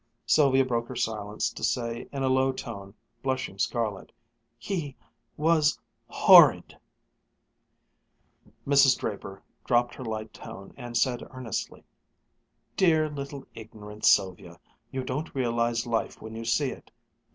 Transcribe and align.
Sylvia 0.25 0.65
broke 0.65 0.87
her 0.87 0.95
silence 0.95 1.51
to 1.53 1.63
say 1.63 2.07
in 2.11 2.23
a 2.23 2.27
low 2.27 2.51
tone, 2.51 2.95
blushing 3.21 3.59
scarlet, 3.59 4.11
"He 4.57 4.95
was 5.37 5.77
horrid!" 6.07 6.75
Mrs. 8.65 8.97
Draper 8.97 9.43
dropped 9.63 9.93
her 9.93 10.03
light 10.03 10.33
tone 10.33 10.73
and 10.75 10.97
said 10.97 11.21
earnestly: 11.29 11.83
"Dear 12.75 13.09
little 13.11 13.45
ignorant 13.53 14.03
Sylvia 14.03 14.59
you 14.89 15.03
don't 15.03 15.35
recognize 15.35 15.85
life 15.85 16.19
when 16.19 16.33
you 16.35 16.45
see 16.45 16.71
it. 16.71 16.89